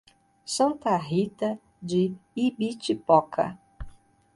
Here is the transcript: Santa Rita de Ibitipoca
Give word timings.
Santa 0.45 0.97
Rita 0.97 1.51
de 1.79 2.01
Ibitipoca 2.35 3.45